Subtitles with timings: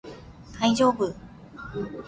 [0.59, 1.13] 大丈夫